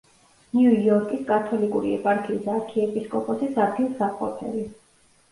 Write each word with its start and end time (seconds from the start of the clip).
ნიუ-იორკის 0.59 1.19
კათოლიკური 1.25 1.91
ეპარქიის 1.97 2.47
არქიეპისკოპოსის 2.53 3.59
ადგილსამყოფელი. 3.67 4.65